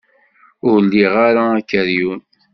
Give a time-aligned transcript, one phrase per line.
[0.69, 2.21] Ur liɣ ara akeryun.